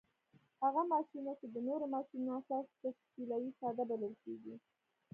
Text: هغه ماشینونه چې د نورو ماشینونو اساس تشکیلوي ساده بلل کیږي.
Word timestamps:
هغه 0.63 0.81
ماشینونه 0.93 1.31
چې 1.39 1.45
د 1.53 1.55
نورو 1.67 1.85
ماشینونو 1.95 2.33
اساس 2.41 2.65
تشکیلوي 2.83 3.51
ساده 3.59 3.83
بلل 3.89 4.13
کیږي. 4.23 4.55